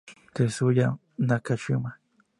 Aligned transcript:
Tetsuya 0.35 0.87
Nakashima 1.27 1.91